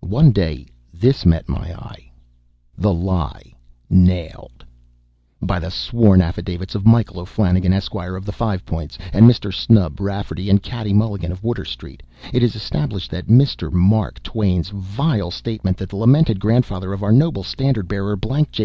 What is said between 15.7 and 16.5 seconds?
that the lamented